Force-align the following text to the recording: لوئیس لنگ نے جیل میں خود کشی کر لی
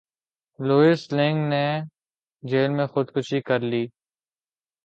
لوئیس 0.59 1.01
لنگ 1.17 1.37
نے 1.51 1.65
جیل 2.43 2.71
میں 2.77 2.87
خود 2.93 3.07
کشی 3.15 3.39
کر 3.47 3.59
لی 3.71 3.83